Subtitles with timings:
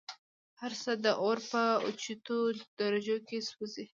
[0.61, 2.37] هرڅه د اور په اوچتو
[2.79, 3.85] درجو كي سوزي